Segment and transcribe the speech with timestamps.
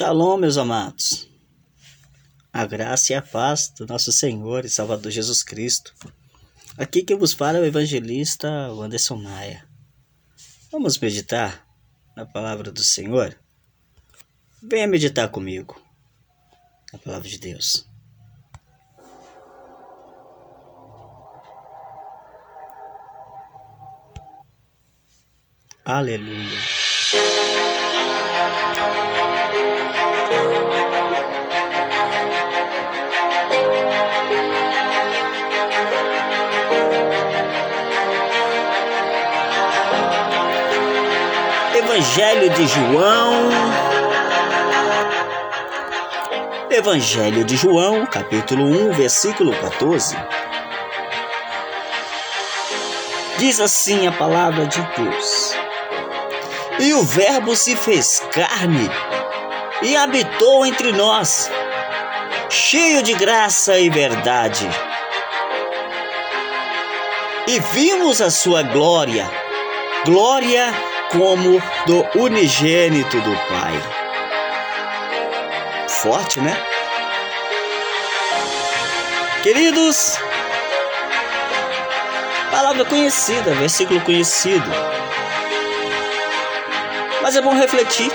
[0.00, 1.28] Shalom, meus amados.
[2.50, 5.94] A graça e a paz do nosso Senhor e Salvador Jesus Cristo.
[6.78, 9.68] Aqui que vos fala é o evangelista Anderson Maia.
[10.72, 11.66] Vamos meditar
[12.16, 13.38] na palavra do Senhor?
[14.62, 15.78] Venha meditar comigo
[16.94, 17.86] na palavra de Deus.
[25.84, 26.58] Aleluia.
[41.90, 43.50] Evangelho de João.
[46.70, 50.16] Evangelho de João, capítulo 1, versículo 14.
[53.38, 55.52] Diz assim a palavra de Deus:
[56.78, 58.88] E o Verbo se fez carne
[59.82, 61.50] e habitou entre nós,
[62.48, 64.70] cheio de graça e verdade.
[67.48, 69.28] E vimos a sua glória,
[70.04, 70.72] glória
[71.10, 73.74] como do unigênito do Pai.
[75.88, 76.56] Forte, né?
[79.42, 80.16] Queridos,
[82.50, 84.70] palavra conhecida, versículo conhecido.
[87.22, 88.10] Mas é bom refletir.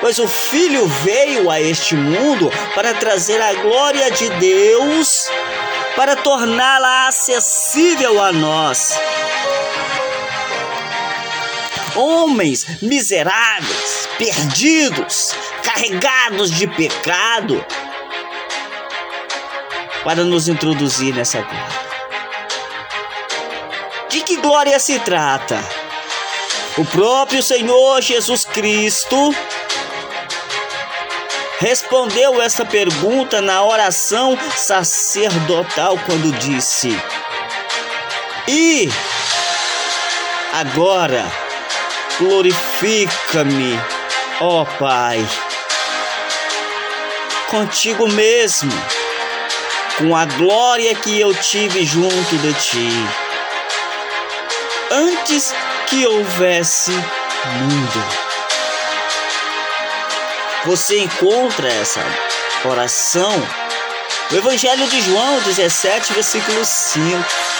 [0.00, 5.30] Pois o Filho veio a este mundo para trazer a glória de Deus,
[5.94, 8.98] para torná-la acessível a nós
[11.96, 17.64] homens miseráveis, perdidos, carregados de pecado,
[20.04, 21.90] para nos introduzir nessa glória.
[24.08, 25.62] De que glória se trata?
[26.76, 29.34] O próprio Senhor Jesus Cristo
[31.58, 36.98] respondeu essa pergunta na oração sacerdotal quando disse:
[38.48, 38.88] E
[40.52, 41.30] agora
[42.20, 43.80] glorifica-me,
[44.42, 45.26] ó Pai,
[47.48, 48.70] contigo mesmo,
[49.96, 52.90] com a glória que eu tive junto de ti,
[54.90, 55.54] antes
[55.86, 58.04] que houvesse mundo.
[60.66, 62.04] Você encontra essa
[62.66, 63.32] oração
[64.30, 67.59] no Evangelho de João 17, versículo 5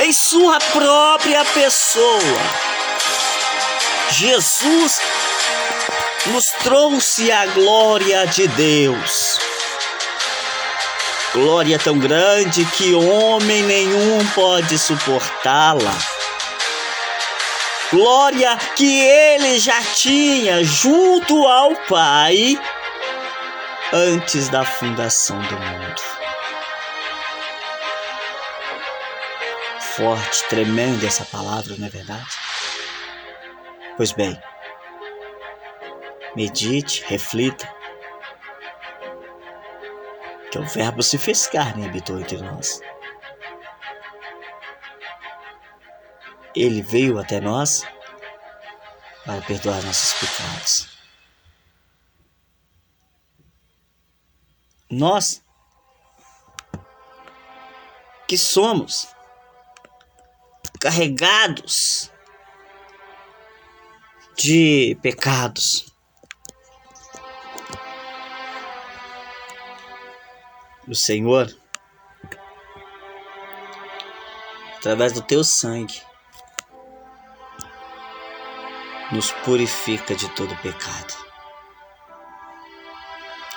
[0.00, 2.40] em sua própria pessoa.
[4.10, 5.00] Jesus
[6.26, 9.38] nos trouxe a glória de Deus.
[11.34, 15.96] Glória tão grande que homem nenhum pode suportá-la.
[17.92, 22.58] Glória que ele já tinha junto ao Pai
[23.92, 26.19] antes da fundação do mundo.
[30.00, 32.26] Forte, tremenda essa palavra, não é verdade?
[33.98, 34.40] Pois bem,
[36.34, 37.70] medite, reflita.
[40.50, 42.80] Que o Verbo se fez carne e habitou entre nós.
[46.56, 47.82] Ele veio até nós
[49.26, 50.88] para perdoar nossos pecados.
[54.88, 55.44] Nós
[58.26, 59.19] que somos
[60.80, 62.10] carregados
[64.36, 65.94] de pecados.
[70.88, 71.54] O Senhor,
[74.78, 76.02] através do teu sangue,
[79.12, 81.14] nos purifica de todo pecado.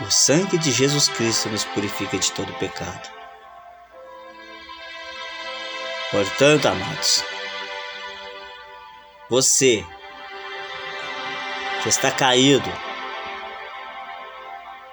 [0.01, 3.22] O sangue de Jesus Cristo nos purifica de todo pecado.
[6.13, 7.23] Portanto, amados,
[9.27, 9.83] você
[11.81, 12.71] que está caído,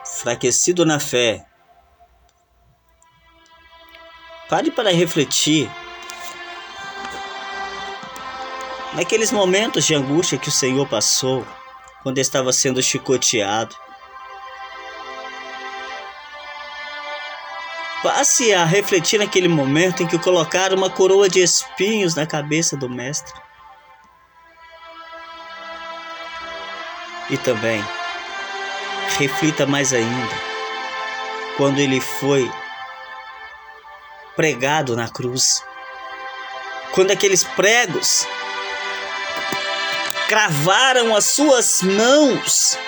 [0.00, 1.44] enfraquecido na fé,
[4.49, 5.70] pare para refletir
[8.94, 11.46] naqueles momentos de angústia que o Senhor passou
[12.02, 13.76] quando estava sendo chicoteado
[18.02, 22.88] Passe a refletir naquele momento em que colocaram uma coroa de espinhos na cabeça do
[22.88, 23.38] Mestre.
[27.29, 27.85] E também,
[29.19, 30.35] reflita mais ainda,
[31.58, 32.50] quando ele foi
[34.35, 35.62] pregado na cruz.
[36.93, 38.26] Quando aqueles pregos
[40.26, 42.79] cravaram as suas mãos,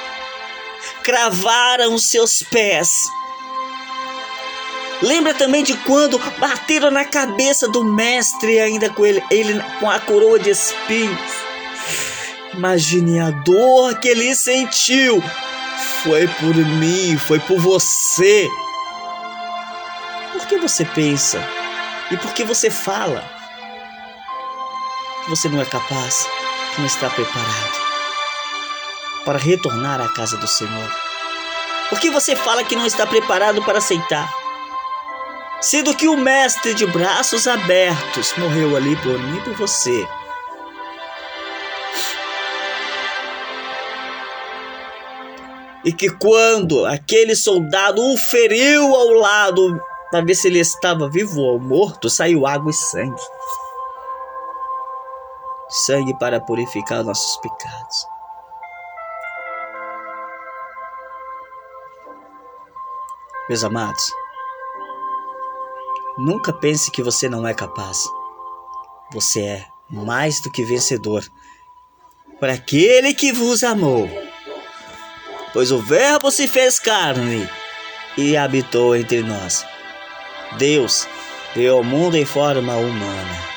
[1.02, 2.90] cravaram os seus pés.
[5.02, 9.98] Lembra também de quando bateram na cabeça do mestre, ainda com ele, ele com a
[9.98, 11.20] coroa de espinhos.
[12.54, 15.22] Imagine a dor que ele sentiu.
[16.04, 18.48] Foi por mim, foi por você.
[20.32, 21.42] Por que você pensa?
[22.10, 23.24] E por que você fala?
[25.24, 26.26] Que você não é capaz,
[26.74, 27.82] que não está preparado
[29.24, 30.90] para retornar à casa do Senhor.
[31.88, 34.41] Por que você fala que não está preparado para aceitar?
[35.62, 40.06] Sendo que o mestre de braços abertos morreu ali por mim e por você.
[45.84, 51.40] e que quando aquele soldado o feriu ao lado para ver se ele estava vivo
[51.40, 53.22] ou morto, saiu água e sangue.
[55.68, 58.06] Sangue para purificar nossos pecados.
[63.48, 64.12] Meus amados,
[66.18, 67.98] nunca pense que você não é capaz.
[69.12, 71.24] Você é mais do que vencedor.
[72.40, 74.08] Para aquele que vos amou
[75.52, 77.48] pois o Verbo se fez carne
[78.16, 79.64] e habitou entre nós.
[80.58, 81.06] Deus
[81.54, 83.52] veio ao mundo em forma humana.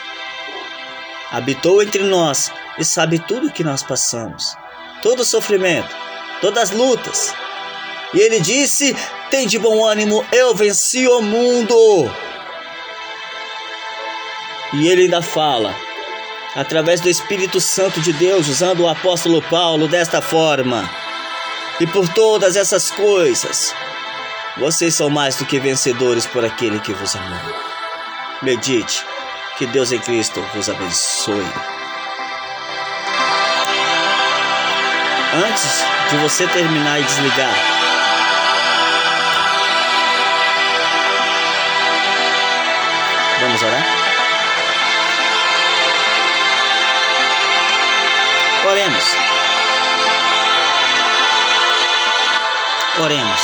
[1.32, 4.56] Habitou entre nós e sabe tudo o que nós passamos,
[5.02, 5.90] todo o sofrimento,
[6.42, 7.34] todas as lutas.
[8.14, 8.96] E ele disse:
[9.30, 11.76] Tem de bom ânimo, eu venci o mundo.
[14.78, 15.74] E ele ainda fala,
[16.54, 20.90] através do Espírito Santo de Deus, usando o apóstolo Paulo desta forma
[21.80, 23.74] e por todas essas coisas,
[24.58, 27.56] vocês são mais do que vencedores por aquele que vos amou.
[28.42, 29.06] Medite,
[29.58, 31.46] que Deus em Cristo vos abençoe.
[35.48, 37.56] Antes de você terminar e desligar,
[43.40, 44.05] vamos orar?
[48.76, 49.06] Oremos.
[53.00, 53.42] Oremos.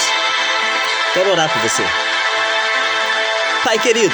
[1.13, 1.85] Quero orar por você.
[3.63, 4.13] Pai querido,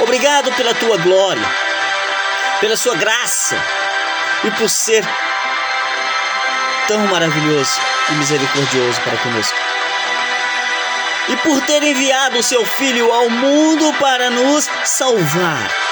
[0.00, 1.42] obrigado pela tua glória,
[2.60, 3.56] pela sua graça
[4.44, 5.02] e por ser
[6.86, 7.80] tão maravilhoso
[8.10, 9.58] e misericordioso para conosco.
[11.30, 15.89] E por ter enviado o seu Filho ao mundo para nos salvar.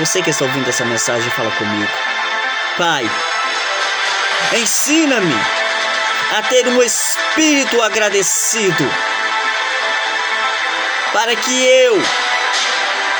[0.00, 1.92] Você que está ouvindo essa mensagem, fala comigo.
[2.78, 3.04] Pai,
[4.54, 5.34] ensina-me
[6.38, 8.90] a ter um espírito agradecido,
[11.12, 12.02] para que eu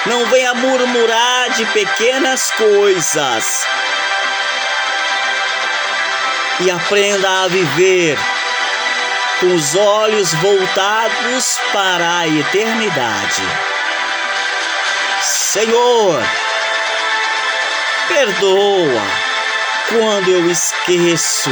[0.06, 3.66] não venha murmurar de pequenas coisas
[6.60, 8.18] e aprenda a viver
[9.38, 13.42] com os olhos voltados para a eternidade.
[15.22, 16.22] Senhor,
[18.10, 19.02] perdoa
[19.88, 21.50] quando eu esqueço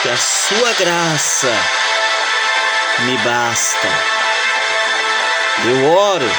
[0.00, 1.52] que a sua graça
[3.00, 3.88] me basta.
[5.66, 6.30] Eu oro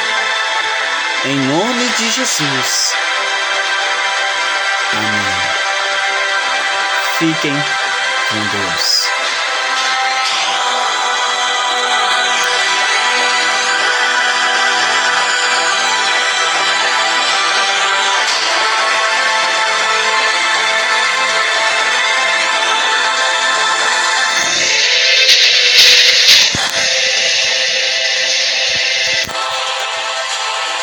[1.26, 2.96] em nome de Jesus.
[4.94, 5.54] Amém.
[7.20, 7.54] Fiquem
[8.30, 9.03] com Deus.